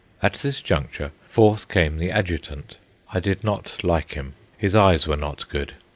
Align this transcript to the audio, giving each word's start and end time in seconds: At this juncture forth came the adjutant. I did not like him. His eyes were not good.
At 0.23 0.33
this 0.33 0.63
juncture 0.63 1.11
forth 1.29 1.69
came 1.69 1.99
the 1.99 2.09
adjutant. 2.09 2.77
I 3.13 3.19
did 3.19 3.43
not 3.43 3.83
like 3.83 4.13
him. 4.13 4.33
His 4.57 4.75
eyes 4.75 5.07
were 5.07 5.15
not 5.15 5.47
good. 5.47 5.75